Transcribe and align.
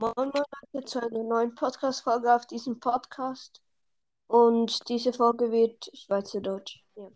Moin 0.00 0.12
Moin 0.16 0.30
Leute 0.72 0.86
zu 0.86 1.02
einer 1.02 1.24
neuen 1.24 1.56
Podcast-Folge 1.56 2.32
auf 2.32 2.46
diesem 2.46 2.78
Podcast. 2.78 3.60
Und 4.28 4.88
diese 4.88 5.12
Folge 5.12 5.50
wird 5.50 5.90
Schweizerdeutsch. 5.92 6.84
Ja. 6.94 7.10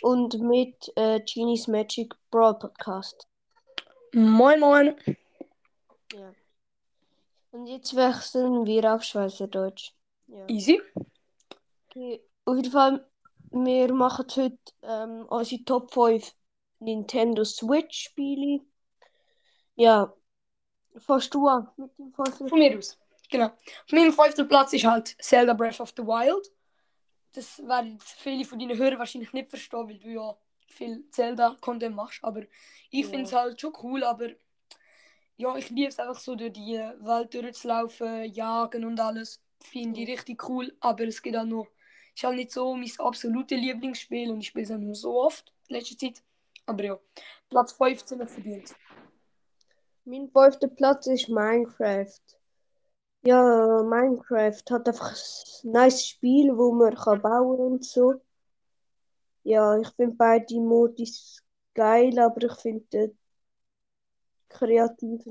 Und 0.00 0.40
mit 0.40 0.90
äh, 0.96 1.20
Genie's 1.20 1.68
Magic 1.68 2.14
Brawl 2.30 2.58
Podcast. 2.58 3.28
Moin, 4.14 4.58
moin. 4.58 4.96
Ja. 6.14 6.32
Und 7.50 7.66
jetzt 7.66 7.94
wechseln 7.94 8.64
wir 8.64 8.94
auf 8.94 9.02
Schweizerdeutsch. 9.02 9.92
Ja. 10.28 10.48
Easy. 10.48 10.80
Okay. 11.90 12.22
Auf 12.46 12.56
jeden 12.56 12.72
Fall, 12.72 13.06
wir 13.50 13.92
machen 13.92 14.24
heute 14.34 14.58
ähm, 14.80 15.26
unsere 15.28 15.62
Top 15.64 15.92
5 15.92 16.32
Nintendo 16.78 17.44
Switch 17.44 18.04
Spiele. 18.04 18.64
Ja. 19.74 20.16
Fährst 20.98 21.34
du 21.34 21.46
an 21.48 21.68
mit 21.76 21.96
dem 21.98 22.12
fünften? 22.12 22.48
Von 22.48 22.58
mir 22.58 22.78
aus. 22.78 22.98
Genau. 23.30 23.46
Auf 23.46 23.92
meinem 23.92 24.12
fünften 24.12 24.48
Platz 24.48 24.72
ist 24.72 24.84
halt 24.84 25.16
Zelda 25.20 25.52
Breath 25.52 25.80
of 25.80 25.92
the 25.96 26.02
Wild. 26.02 26.50
Das 27.32 27.58
werden 27.66 27.98
viele 28.00 28.44
von 28.44 28.58
deinen 28.58 28.78
Hörern 28.78 28.98
wahrscheinlich 28.98 29.32
nicht 29.32 29.50
verstehen, 29.50 29.88
weil 29.88 29.98
du 29.98 30.08
ja 30.08 30.36
viel 30.68 31.04
Zelda-Content 31.10 31.94
machst. 31.94 32.20
Aber 32.22 32.42
ich 32.90 33.04
Ja. 33.04 33.08
finde 33.08 33.24
es 33.24 33.32
halt 33.32 33.60
schon 33.60 33.72
cool, 33.82 34.04
aber 34.04 34.30
ja, 35.36 35.54
ich 35.56 35.68
liebe 35.70 35.88
es 35.88 35.98
einfach 35.98 36.18
so 36.18 36.34
durch 36.34 36.52
die 36.52 36.78
Welt 36.78 37.34
durchzulaufen, 37.34 38.24
jagen 38.32 38.84
und 38.84 38.98
alles. 39.00 39.42
Finde 39.60 40.00
ich 40.00 40.08
richtig 40.08 40.48
cool, 40.48 40.74
aber 40.80 41.04
es 41.04 41.20
geht 41.20 41.36
auch 41.36 41.44
noch. 41.44 41.66
Ist 42.14 42.24
halt 42.24 42.36
nicht 42.36 42.52
so 42.52 42.74
mein 42.74 42.90
absolutes 42.98 43.58
Lieblingsspiel 43.58 44.30
und 44.30 44.40
ich 44.40 44.46
spiele 44.46 44.64
es 44.64 44.70
auch 44.70 44.78
nur 44.78 44.94
so 44.94 45.20
oft 45.20 45.52
in 45.68 45.76
letzter 45.76 45.98
Zeit. 45.98 46.22
Aber 46.64 46.82
ja, 46.84 46.98
Platz 47.50 47.72
15 47.72 48.18
noch 48.18 48.28
verdient. 48.28 48.74
Mein 50.08 50.30
fünfter 50.30 50.68
Platz 50.68 51.08
ist 51.08 51.28
Minecraft. 51.28 52.20
Ja, 53.24 53.82
Minecraft 53.82 54.62
hat 54.70 54.86
einfach 54.86 55.10
ein 55.12 55.72
nice 55.72 56.06
Spiel, 56.06 56.56
wo 56.56 56.72
man 56.72 56.94
kann 56.94 57.20
bauen 57.20 57.58
und 57.58 57.84
so. 57.84 58.14
Ja, 59.42 59.76
ich 59.80 59.88
finde 59.96 60.14
beide 60.14 60.60
Modis 60.60 61.42
geil, 61.74 62.16
aber 62.20 62.40
ich 62.44 62.52
finde 62.52 62.86
den 62.88 63.18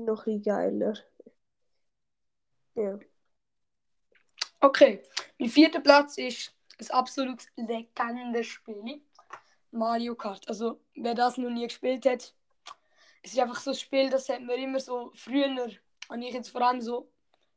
noch 0.04 0.26
ein 0.26 0.42
geiler. 0.42 0.94
Ja. 2.74 2.98
Okay, 4.60 5.02
mein 5.38 5.48
vierter 5.48 5.80
Platz 5.80 6.18
ist 6.18 6.54
ein 6.78 6.90
absolut 6.90 7.46
legendes 7.56 8.46
Spiel. 8.46 9.00
Mario 9.70 10.14
Kart. 10.14 10.46
Also, 10.48 10.80
wer 10.94 11.14
das 11.14 11.38
noch 11.38 11.48
nie 11.48 11.66
gespielt 11.66 12.04
hat, 12.04 12.35
es 13.22 13.32
ist 13.32 13.38
einfach 13.38 13.60
so 13.60 13.70
ein 13.70 13.76
Spiel, 13.76 14.10
das 14.10 14.28
hat 14.28 14.40
mir 14.42 14.56
immer 14.56 14.80
so 14.80 15.10
früher, 15.14 15.68
habe 16.08 16.24
ich 16.24 16.34
jetzt 16.34 16.50
vor 16.50 16.62
allem 16.62 16.80
so 16.80 17.10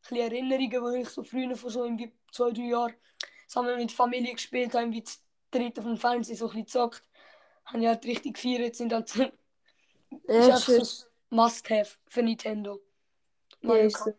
ein 0.09 0.17
Erinnerungen, 0.17 0.81
wo 0.81 0.89
ich 0.89 1.09
so 1.09 1.23
früher 1.23 1.55
vor 1.55 1.69
so 1.69 1.83
irgendwie 1.83 2.11
zwei, 2.31 2.51
drei 2.51 2.63
Jahren 2.63 2.93
zusammen 3.47 3.77
mit 3.77 3.91
Familie 3.91 4.33
gespielt 4.33 4.73
habe, 4.73 4.91
wie 4.91 5.01
das 5.01 5.21
dritte 5.51 5.81
vom 5.81 5.97
Fernsehen 5.97 6.37
so 6.37 6.45
ein 6.45 6.49
bisschen 6.49 6.65
gezockt. 6.65 7.03
Habe 7.65 7.79
ich 7.79 7.87
halt 7.87 8.05
richtig 8.05 8.35
gefeiert, 8.35 8.75
sind 8.75 8.93
halt 8.93 9.09
so, 9.09 9.23
ist 9.23 9.31
Ja, 10.27 10.55
einfach 10.55 10.59
schön. 10.59 10.83
so 10.83 11.05
ein 11.31 11.35
Must-Have 11.35 11.97
für 12.07 12.23
Nintendo. 12.23 12.79
Ja, 13.61 13.67
Mario 13.67 13.87
ist 13.87 13.97
so. 13.97 14.05
Kart 14.05 14.15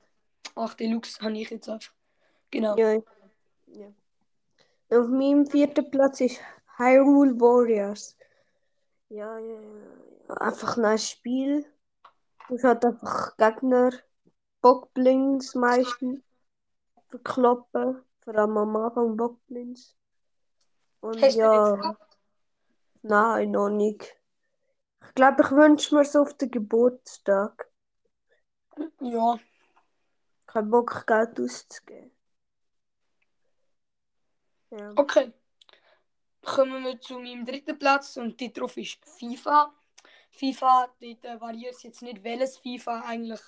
8 0.54 0.80
Deluxe 0.80 1.20
habe 1.20 1.38
ich 1.38 1.50
jetzt 1.50 1.69
einfach. 1.69 1.92
Genau. 2.50 2.77
Ja. 2.77 2.94
ja. 2.94 3.92
Auf 4.91 5.08
meinem 5.08 5.47
vierten 5.47 5.91
Platz 5.91 6.20
ist 6.20 6.41
Hyrule 6.77 7.38
Warriors. 7.41 8.16
Ja, 9.08 9.38
ja, 9.38 9.60
ja. 9.60 10.09
Einfach 10.39 10.77
ein 10.77 10.83
nice 10.83 11.11
Spiel. 11.11 11.67
Es 12.48 12.64
hat 12.64 12.84
einfach 12.84 13.36
Gegner, 13.36 13.92
Bockblins 14.61 15.55
meistens 15.55 16.20
verkloppen. 17.09 18.03
Vor 18.20 18.34
allem 18.34 18.56
am 18.56 18.77
Anfang 18.77 19.17
Bockblins. 19.17 19.97
Und 21.00 21.20
Hast 21.22 21.37
ja, 21.37 21.97
nein, 23.03 23.53
noch 23.53 23.71
nicht. 23.71 24.16
Ich 25.06 25.15
glaube, 25.15 25.43
ich 25.43 25.50
wünsche 25.50 25.94
mir 25.94 26.03
es 26.03 26.15
auf 26.15 26.34
den 26.34 26.50
Geburtstag. 26.50 27.71
Ja. 29.00 29.38
Kein 30.47 30.71
Bock, 30.71 31.06
Geld 31.06 31.41
auszugeben. 31.41 32.12
Ja. 34.71 34.93
Okay. 34.97 35.33
Kommen 36.43 36.84
wir 36.84 37.00
zu 37.00 37.19
meinem 37.19 37.44
dritten 37.44 37.78
Platz 37.78 38.16
und 38.16 38.38
die 38.41 38.53
drauf 38.53 38.77
ist 38.77 39.04
FIFA. 39.04 39.72
FIFA, 40.30 40.88
dort 41.00 41.24
äh, 41.24 41.41
variiert 41.41 41.74
es 41.74 41.82
jetzt 41.82 42.02
nicht, 42.02 42.22
welches 42.22 42.58
FIFA 42.58 43.02
eigentlich. 43.02 43.41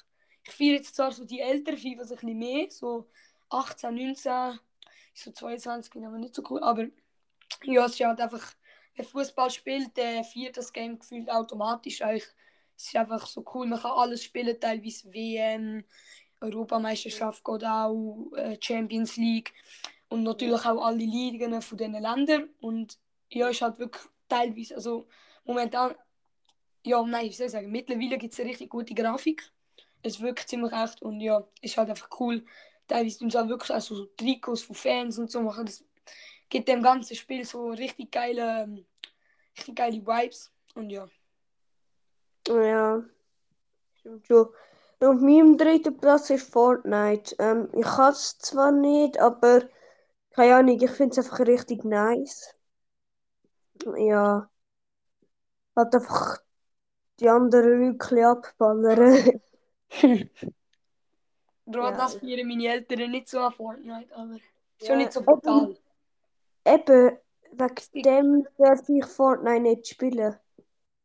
Ich 0.44 0.52
feiere 0.52 0.74
jetzt 0.74 0.96
zwar 0.96 1.12
so 1.12 1.24
die 1.24 1.40
älteren 1.40 1.78
FIFA 1.78 2.02
ein 2.02 2.08
bisschen 2.08 2.38
mehr, 2.38 2.66
so 2.70 3.08
18, 3.50 3.94
19, 3.94 4.58
so 5.14 5.30
22 5.30 5.92
bin 5.92 6.04
aber 6.04 6.18
nicht 6.18 6.34
so 6.34 6.42
cool, 6.50 6.62
aber 6.62 6.86
ja, 7.64 7.84
es 7.84 7.92
ist 7.92 8.04
halt 8.04 8.20
einfach, 8.20 8.54
wer 8.94 9.04
Fußball 9.04 9.50
spielt, 9.50 9.96
der 9.96 10.24
feiert 10.24 10.56
das 10.56 10.72
Game 10.72 10.98
gefühlt 10.98 11.30
automatisch 11.30 12.02
eigentlich. 12.02 12.28
Es 12.76 12.86
ist 12.86 12.96
einfach 12.96 13.26
so 13.26 13.44
cool, 13.54 13.66
man 13.66 13.80
kann 13.80 13.92
alles 13.92 14.24
spielen, 14.24 14.58
teilweise 14.58 15.12
WM, 15.12 15.84
Europameisterschaft 16.40 17.44
geht 17.44 17.64
auch, 17.64 18.32
äh, 18.36 18.58
Champions 18.60 19.16
League 19.16 19.52
und 20.08 20.24
natürlich 20.24 20.64
auch 20.64 20.84
alle 20.84 21.04
Ligen 21.04 21.60
von 21.62 21.78
diesen 21.78 21.92
Ländern. 21.92 22.50
Und 22.60 22.98
ja, 23.30 23.48
ist 23.48 23.62
halt 23.62 23.78
wirklich 23.78 24.04
teilweise, 24.28 24.74
also 24.74 25.06
momentan, 25.44 25.94
ja, 26.84 27.02
nein, 27.02 27.26
wie 27.26 27.32
soll 27.32 27.46
ich 27.46 27.52
sagen, 27.52 27.70
mittlerweile 27.70 28.18
gibt 28.18 28.32
es 28.32 28.40
eine 28.40 28.50
richtig 28.50 28.70
gute 28.70 28.94
Grafik. 28.94 29.50
Es 30.02 30.20
wirkt 30.20 30.48
ziemlich 30.48 30.72
echt 30.72 31.02
und 31.02 31.20
ja, 31.20 31.46
ist 31.60 31.76
halt 31.76 31.90
einfach 31.90 32.08
cool. 32.20 32.44
Teilweise 32.88 33.18
tun 33.18 33.30
sie 33.30 33.40
auch 33.40 33.48
wirklich 33.48 33.70
auch 33.70 33.80
so 33.80 34.06
Trikots 34.16 34.62
von 34.62 34.74
Fans 34.74 35.18
und 35.18 35.30
so 35.30 35.40
machen. 35.40 35.66
Das 35.66 35.84
gibt 36.48 36.68
dem 36.68 36.82
ganzen 36.82 37.14
Spiel 37.16 37.44
so 37.44 37.70
richtig 37.70 38.10
geile, 38.10 38.64
ähm, 38.64 38.84
richtig 39.56 39.76
geile 39.76 40.04
Vibes. 40.04 40.52
Und 40.74 40.90
ja. 40.90 41.08
Ja, 42.48 43.02
stimmt 44.00 44.26
schon. 44.26 44.48
Auf 45.00 45.20
meinem 45.20 45.56
dritten 45.56 45.96
Platz 45.96 46.30
ist 46.30 46.52
Fortnite. 46.52 47.34
Ähm, 47.38 47.68
ich 47.72 47.82
kann 47.84 48.12
es 48.12 48.38
zwar 48.38 48.72
nicht, 48.72 49.18
aber 49.18 49.62
keine 50.30 50.56
Ahnung, 50.56 50.80
ich 50.80 50.90
finde 50.90 51.18
es 51.18 51.24
einfach 51.24 51.46
richtig 51.46 51.84
nice. 51.84 52.54
Ja, 53.96 54.48
halt 55.76 55.94
einfach 55.94 56.41
die 57.22 57.28
anderen 57.28 57.98
bisschen 57.98 58.24
abballern. 58.24 59.40
Bro, 61.66 61.90
Ja. 61.90 61.96
das 61.96 62.14
feiern 62.14 62.46
meine 62.46 62.68
Eltern 62.68 63.10
nicht 63.10 63.28
so 63.28 63.40
an 63.40 63.52
Fortnite, 63.52 64.14
aber 64.14 64.38
Ja, 64.80 64.86
schon 64.86 64.98
nicht 64.98 65.12
so 65.12 65.22
brutal. 65.22 65.76
Eben, 66.64 67.18
wegen 67.52 68.02
dem 68.04 68.46
darf 68.58 68.88
ich 68.88 69.04
Fortnite 69.06 69.60
nicht 69.60 69.86
spielen. 69.88 70.36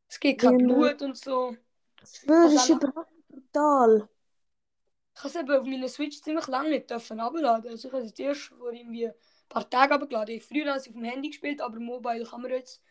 Es 0.10 0.20
gibt 0.20 0.42
kein 0.42 0.58
Blut 0.58 1.02
und 1.02 1.18
so. 1.18 1.56
Es 2.02 2.24
Also 2.28 2.56
ist 2.56 2.70
überhaupt 2.70 3.10
brutal. 3.30 4.10
Ich 5.16 5.20
habe 5.24 5.30
es 5.30 5.36
eben 5.36 5.52
auf 5.52 5.66
meiner 5.66 5.88
Switch 5.90 6.22
ziemlich 6.22 6.48
lange 6.48 6.70
nicht 6.70 6.90
dürfen 6.90 7.20
abladen. 7.20 7.72
Also 7.72 7.88
ich 7.88 7.94
habe 7.94 8.04
es 8.06 8.12
erst 8.20 8.42
vor 8.50 8.72
irgendwie 8.72 9.08
ein 9.08 9.14
paar 9.50 9.70
Tagen 9.70 9.94
abgeladen. 9.94 10.36
Ich 10.36 10.44
früher 10.46 10.68
habe 10.70 10.80
ich 10.80 10.88
auf 10.88 10.94
dem 10.94 11.04
Handy 11.04 11.30
gespielt, 11.30 11.60
aber 11.62 11.80
Mobile 11.80 12.24
kann 12.26 12.42
man 12.42 12.52
jetzt 12.52 12.82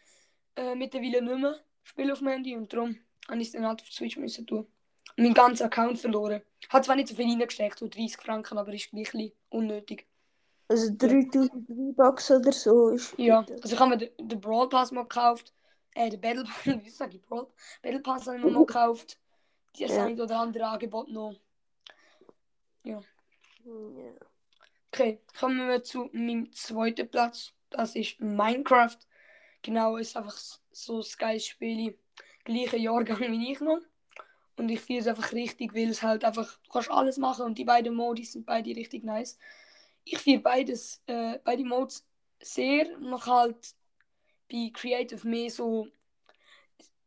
äh, 0.56 0.74
mittlerweile 0.74 1.22
nicht 1.22 1.40
mehr 1.40 1.60
spielen 1.84 2.10
auf 2.12 2.18
dem 2.18 2.28
Handy 2.28 2.56
und 2.56 2.72
darum 2.72 2.96
habe 3.28 3.40
ich 3.40 3.48
es 3.48 3.52
dann 3.52 3.66
halt 3.66 3.82
auf 3.82 3.88
Switch 3.88 4.16
müssen 4.16 4.46
tun. 4.46 4.66
Und 5.16 5.22
meinen 5.22 5.34
ganzen 5.34 5.64
Account 5.64 5.98
verloren. 5.98 6.42
Hat 6.68 6.84
zwar 6.84 6.96
nicht 6.96 7.08
so 7.08 7.14
viel 7.14 7.26
reingesteckt, 7.28 7.78
so 7.78 7.88
30 7.88 8.16
Franken, 8.18 8.58
aber 8.58 8.72
ist 8.72 8.90
gleich 8.90 9.32
unnötig. 9.50 10.06
Also 10.68 10.92
3000 10.96 11.66
V-Bucks 11.66 12.30
oder 12.30 12.52
so 12.52 12.88
ist 12.90 13.14
Ja, 13.18 13.42
gut. 13.42 13.52
also 13.62 13.74
ich 13.74 13.80
habe 13.80 13.90
mir 13.90 13.98
den, 13.98 14.28
den 14.28 14.40
Brawl 14.40 14.68
Pass 14.68 14.90
mal 14.90 15.02
gekauft. 15.02 15.52
Äh, 15.94 16.10
den 16.10 16.20
Battle 16.20 16.44
Pass, 16.44 16.66
wie 16.84 16.90
sage 16.90 17.16
ich 17.16 17.22
Brawl? 17.22 17.46
Battle 17.82 18.00
Pass 18.00 18.26
habe 18.26 18.36
ich 18.38 18.44
mir 18.44 18.50
mal 18.50 18.66
gekauft. 18.66 19.18
Die 19.76 19.84
Ja. 19.84 20.04
ein 20.04 20.20
oder 20.20 20.40
andere 20.40 20.66
Angebot 20.66 21.08
noch. 21.08 21.34
Ja. 22.84 23.00
Okay, 24.92 25.20
kommen 25.38 25.68
wir 25.68 25.82
zu 25.82 26.08
meinem 26.12 26.52
zweiten 26.52 27.08
Platz. 27.08 27.52
Das 27.70 27.94
ist 27.94 28.20
Minecraft. 28.20 28.96
Genau, 29.62 29.96
ist 29.96 30.16
einfach 30.16 30.36
so 30.70 30.98
ein 31.00 31.04
geiles 31.18 31.46
Spiel. 31.46 31.98
Gleicher 32.46 32.78
Jahrgang 32.78 33.20
wie 33.20 33.52
ich 33.52 33.60
noch. 33.60 33.80
Und 34.56 34.70
ich 34.70 34.80
finde 34.80 35.02
es 35.02 35.06
einfach 35.08 35.32
richtig, 35.32 35.74
weil 35.74 35.90
es 35.90 36.02
halt 36.02 36.24
einfach, 36.24 36.58
du 36.62 36.70
kannst 36.70 36.90
alles 36.90 37.18
machen 37.18 37.44
und 37.44 37.58
die 37.58 37.64
beiden 37.64 37.94
Modis 37.94 38.32
sind 38.32 38.46
beide 38.46 38.74
richtig 38.74 39.04
nice. 39.04 39.38
Ich 40.04 40.18
finde 40.18 40.40
beides, 40.40 41.02
äh, 41.06 41.38
beide 41.44 41.64
Modes 41.64 42.06
sehr. 42.40 42.96
Man 42.98 43.20
kann 43.20 43.34
halt 43.34 43.74
bei 44.50 44.70
Creative 44.72 45.26
mehr 45.28 45.50
so, 45.50 45.88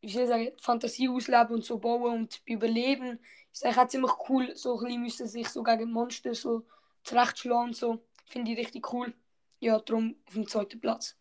wie 0.01 0.11
soll 0.11 0.23
ich 0.23 0.29
sagen, 0.29 0.51
Fantasie 0.61 1.09
ausleben 1.09 1.55
und 1.55 1.65
so 1.65 1.79
bauen 1.79 2.21
und 2.21 2.41
Überleben 2.45 3.19
ist 3.51 3.65
eigentlich 3.65 3.77
auch 3.77 3.87
ziemlich 3.87 4.11
cool. 4.29 4.55
So 4.55 4.77
ein 4.77 4.85
bisschen 4.85 5.01
müssen 5.01 5.27
sich 5.27 5.49
so 5.49 5.63
gegen 5.63 5.91
Monster 5.91 6.35
so 6.35 6.65
zurechtschlagen 7.03 7.69
und 7.69 7.75
so. 7.75 8.03
Finde 8.27 8.51
ich 8.51 8.57
richtig 8.59 8.93
cool. 8.93 9.13
Ja, 9.59 9.79
darum 9.79 10.15
auf 10.27 10.33
dem 10.33 10.47
zweiten 10.47 10.79
Platz. 10.79 11.18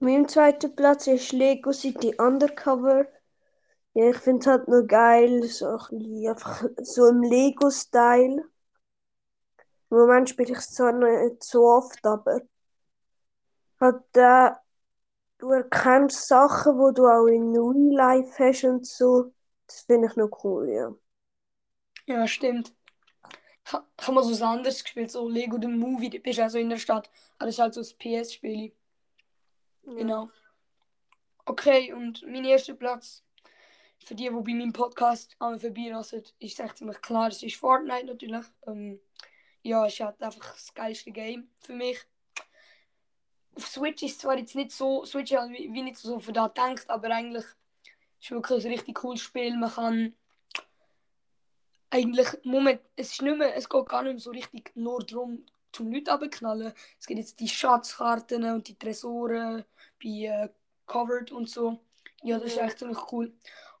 meinem 0.00 0.26
zweiten 0.26 0.74
Platz 0.74 1.06
ist 1.06 1.30
Lego 1.32 1.72
City 1.72 2.14
Undercover. 2.18 3.06
Ja, 3.94 4.10
ich 4.10 4.18
finde 4.18 4.40
es 4.40 4.46
halt 4.48 4.68
nur 4.68 4.86
geil, 4.86 5.44
so 5.44 5.66
ein 5.66 5.78
bisschen 5.78 6.28
einfach 6.30 6.64
so 6.82 7.06
im 7.08 7.22
Lego-Style. 7.22 8.44
Im 9.90 9.98
Moment 9.98 10.30
spiele 10.30 10.52
ich 10.52 10.58
es 10.60 10.70
zwar 10.72 10.92
nicht 10.92 11.44
so 11.44 11.66
oft, 11.66 12.02
aber 12.06 12.40
halt, 13.80 14.02
äh, 14.16 14.50
du 15.38 15.50
erkennst 15.52 16.28
Sachen, 16.28 16.74
die 16.78 16.94
du 16.94 17.06
auch 17.08 17.26
in 17.26 17.56
Real 17.56 17.94
Life 18.22 18.32
hast 18.44 18.64
und 18.64 18.86
so. 18.86 19.32
Das 19.66 19.82
finde 19.82 20.08
ich 20.08 20.16
noch 20.16 20.30
cool, 20.44 20.68
ja. 20.70 20.94
Ja, 22.06 22.26
stimmt. 22.26 22.74
Ich 23.66 23.72
ha- 23.74 23.86
ich 24.00 24.06
habe 24.08 24.14
mal 24.16 24.24
so 24.24 24.32
was 24.32 24.42
anderes 24.42 24.82
gespielt, 24.84 25.10
so 25.12 25.28
Lego 25.28 25.58
The 25.60 25.68
Movie, 25.68 26.10
du 26.10 26.20
bist 26.20 26.40
also 26.40 26.58
in 26.58 26.70
der 26.70 26.78
Stadt. 26.78 27.10
Aber 27.38 27.46
das 27.46 27.56
ist 27.56 27.60
halt 27.60 27.74
so 27.74 27.80
das 27.82 27.94
PS-Spiel. 27.94 28.72
Ja. 29.88 29.94
Genau. 29.94 30.30
Okay, 31.46 31.92
und 31.92 32.22
mein 32.26 32.44
erster 32.44 32.74
Platz 32.74 33.24
für 34.04 34.14
die, 34.14 34.24
die 34.24 34.30
bei 34.30 34.52
meinem 34.52 34.72
Podcast 34.72 35.34
an 35.38 35.58
vorbeirasen, 35.58 36.22
ist 36.38 36.60
echt 36.60 36.78
ziemlich 36.78 37.00
klar, 37.00 37.28
es 37.28 37.42
ist 37.42 37.56
Fortnite 37.56 38.06
natürlich. 38.06 38.44
Ähm, 38.66 39.00
ja, 39.62 39.86
es 39.86 39.94
ist 39.94 40.00
halt 40.00 40.22
einfach 40.22 40.52
das 40.52 40.74
geilste 40.74 41.10
Game 41.10 41.48
für 41.60 41.72
mich. 41.72 41.98
Auf 43.54 43.66
Switch 43.66 44.02
ist 44.02 44.20
zwar 44.20 44.38
jetzt 44.38 44.54
nicht 44.54 44.72
so, 44.72 45.04
Switch 45.04 45.32
halt 45.32 45.50
wie, 45.52 45.72
wie 45.72 45.82
nicht 45.82 45.96
so 45.96 46.20
für 46.20 46.32
da 46.32 46.48
denkt, 46.48 46.88
aber 46.88 47.10
eigentlich 47.10 47.44
ist 47.44 47.54
es 48.20 48.30
wirklich 48.30 48.64
ein 48.64 48.72
richtig 48.72 48.94
cooles 48.96 49.20
Spiel. 49.20 49.56
Man 49.56 49.70
kann 49.70 50.14
eigentlich, 51.90 52.28
Moment, 52.44 52.82
es 52.94 53.12
ist 53.12 53.22
nicht 53.22 53.38
mehr, 53.38 53.56
es 53.56 53.68
geht 53.68 53.88
gar 53.88 54.02
nicht 54.02 54.12
mehr 54.12 54.20
so 54.20 54.30
richtig 54.30 54.70
nur 54.74 55.04
darum, 55.04 55.44
zum 55.72 55.92
Leute 55.92 56.12
abknallen. 56.12 56.72
Es 56.98 57.06
gibt 57.06 57.18
jetzt 57.20 57.38
die 57.40 57.48
Schatzkarten 57.48 58.44
und 58.44 58.68
die 58.68 58.78
Tresoren 58.78 59.64
bei 60.02 60.08
äh, 60.08 60.48
Covered 60.86 61.32
und 61.32 61.48
so. 61.48 61.78
Ja, 62.22 62.38
das 62.38 62.48
ist 62.52 62.56
Ja. 62.56 62.66
echt 62.66 62.78
ziemlich 62.78 62.98
cool. 63.12 63.32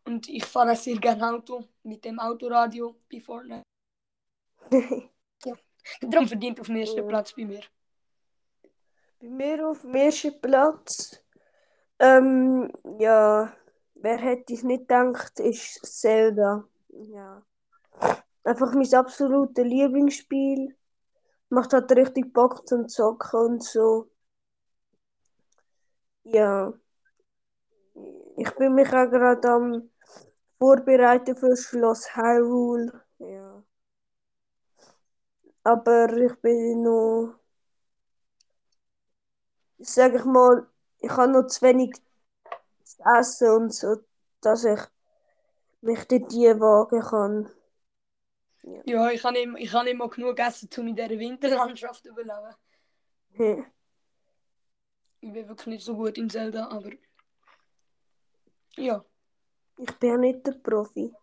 Und 0.04 0.28
ich 0.28 0.44
fahre 0.44 0.76
sehr 0.76 0.96
gerne 0.98 1.30
Auto 1.30 1.64
mit 1.82 2.04
dem 2.04 2.18
Autoradio 2.18 2.96
bei 3.10 3.20
Fortnite. 3.20 3.62
Darum 6.02 6.28
verdient 6.28 6.60
auf 6.60 6.66
dem 6.66 6.76
ersten 6.76 6.98
Ja. 6.98 7.02
Platz 7.04 7.32
bei 7.34 7.44
mir. 7.44 7.62
Bei 9.20 9.28
mir 9.28 9.68
auf 9.68 9.80
dem 9.82 9.94
ersten 9.94 10.40
Platz, 10.40 11.22
ähm, 11.98 12.70
ja, 12.98 13.52
wer 13.94 14.16
hätte 14.18 14.54
es 14.54 14.62
nicht 14.62 14.82
gedacht, 14.88 15.40
ist 15.40 15.84
Zelda. 15.84 16.64
Ja. 16.90 17.42
Einfach 18.44 18.72
mein 18.74 18.94
absolutes 18.94 19.64
Lieblingsspiel. 19.64 20.76
Macht 21.50 21.72
halt 21.72 21.90
richtig 21.92 22.32
Bock 22.32 22.66
zum 22.68 22.88
Zocken 22.88 23.40
und 23.40 23.62
so. 23.64 24.10
Ja. 26.24 26.72
Ich 28.36 28.50
bin 28.56 28.74
mich 28.74 28.88
auch 28.88 29.10
gerade 29.10 29.48
am 29.50 29.90
Vorbereiten 30.58 31.36
für 31.36 31.56
Schloss 31.56 32.14
Hyrule. 32.14 33.02
Ja. 33.18 33.62
Aber 35.64 36.12
ich 36.16 36.34
bin 36.40 36.82
noch, 36.82 37.34
sag 39.78 40.14
ich 40.14 40.24
mal, 40.24 40.66
ich 41.00 41.10
habe 41.10 41.32
noch 41.32 41.46
zu 41.46 41.62
wenig 41.62 41.94
zu 42.84 43.02
essen 43.18 43.50
und 43.50 43.74
so, 43.74 43.96
dass 44.40 44.64
ich 44.64 44.80
mich 45.80 46.06
dort 46.08 46.32
die 46.32 46.60
wagen 46.60 47.00
kann. 47.02 47.57
Ja, 48.84 49.10
ich 49.10 49.22
habe 49.24 49.34
nicht, 49.34 49.64
ich 49.64 49.72
habe 49.72 49.84
nicht 49.84 49.96
mal 49.96 50.08
genug 50.08 50.36
gegessen, 50.36 50.68
um 50.76 50.88
in 50.88 50.96
dieser 50.96 51.10
Winterlandschaft 51.10 52.02
zu 52.02 52.10
überleben. 52.10 52.54
Hm. 53.34 53.66
Ich 55.20 55.32
bin 55.32 55.48
wirklich 55.48 55.66
nicht 55.66 55.84
so 55.84 55.96
gut 55.96 56.16
in 56.18 56.30
Zelda, 56.30 56.68
aber. 56.68 56.90
Ja. 58.76 59.04
Ich 59.78 59.92
bin 59.98 60.10
ja 60.10 60.16
nicht 60.16 60.46
der 60.46 60.52
Profi. 60.52 61.14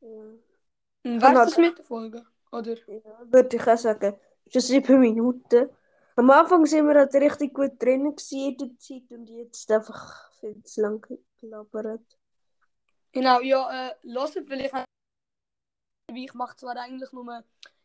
Ja. 0.00 0.08
Und 0.08 1.22
halt- 1.22 1.36
das 1.36 1.56
mit 1.56 1.78
der 1.78 1.84
Folge? 1.84 2.26
Oder? 2.52 2.76
Ja, 2.86 3.32
würde 3.32 3.56
ich 3.56 3.66
auch 3.66 3.76
sagen. 3.76 4.18
Schon 4.50 4.62
sieben 4.62 5.00
Minuten. 5.00 5.68
Am 6.16 6.30
Anfang 6.30 6.66
sind 6.66 6.86
wir 6.88 6.94
halt 6.94 7.14
richtig 7.14 7.54
gut 7.54 7.80
drin 7.80 8.06
in 8.06 8.16
Zeit 8.16 9.10
und 9.10 9.28
jetzt 9.28 9.70
einfach 9.70 10.32
viel 10.40 10.62
zu 10.64 10.80
lang 10.80 11.06
gelabert. 11.38 12.18
Genau, 13.12 13.40
ja, 13.40 13.90
äh, 13.90 13.94
hört 14.02 14.30
vielleicht 14.30 14.87
ich 16.14 16.34
mache 16.34 16.56
zwar 16.56 16.76
eigentlich 16.76 17.12
nur 17.12 17.44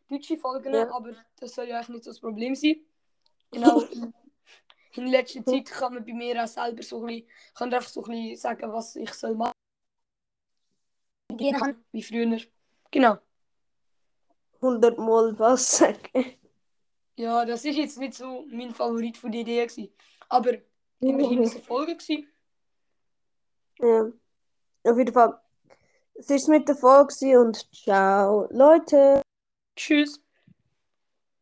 deutsche 0.10 0.38
Folgen, 0.38 0.74
Ja. 0.74 0.92
aber 0.94 1.14
das 1.40 1.54
soll 1.54 1.68
ja 1.68 1.78
eigentlich 1.78 1.90
nicht 1.90 2.04
so 2.06 2.12
das 2.12 2.20
Problem 2.20 2.56
sein. 2.56 2.86
Genau. 3.52 3.81
in- 4.96 5.08
letzter 5.08 5.44
Zeit 5.46 5.66
kann 5.66 5.96
man 5.96 6.06
bei 6.06 6.14
mir 6.14 6.44
auch 6.44 6.48
selber 6.48 6.84
so 6.84 7.02
ein 7.02 7.08
bisschen, 7.08 7.28
kann 7.56 7.74
einfach 7.74 7.90
so 7.90 8.04
ein 8.04 8.12
bisschen 8.12 8.38
sagen, 8.38 8.72
was 8.72 8.96
ich 8.96 9.14
soll 9.14 9.36
machen. 9.36 9.54
Ja. 11.40 11.75
Wie 11.92 12.04
früher. 12.04 12.40
Genau. 12.92 13.18
100 14.62 14.98
Mal 14.98 15.38
was 15.40 15.78
sagen. 15.78 16.38
Ja, 17.16 17.44
das 17.44 17.66
ist 17.66 17.75
jetzt 17.75 17.98
nicht 17.98 18.14
so 18.14 18.46
mein 18.50 18.74
Favorit 18.74 19.18
von 19.18 19.31
der 19.31 19.42
Idee 19.42 19.66
gewesen. 19.66 19.94
Aber 20.30 20.54
immerhin 21.00 21.42
ist 21.44 21.50
es 21.50 21.56
eine 21.56 21.64
Folge 21.64 21.98
gewesen. 21.98 22.28
Ja. 23.80 24.12
Auf 24.92 24.98
jeden 24.98 25.14
Fall. 25.14 25.40
Es 26.15 26.30
ist 26.30 26.48
mit 26.48 26.68
der 26.68 26.75
Folge 26.75 27.39
und 27.39 27.68
ciao, 27.74 28.48
Leute. 28.51 29.21
Tschüss. 29.75 30.19